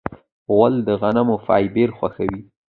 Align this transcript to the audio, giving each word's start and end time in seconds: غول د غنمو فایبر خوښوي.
غول 0.53 0.73
د 0.87 0.89
غنمو 1.01 1.35
فایبر 1.45 1.89
خوښوي. 1.97 2.41